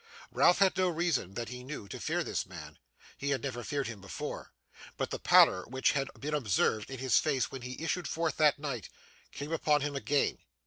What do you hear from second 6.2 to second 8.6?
observed in his face when he issued forth that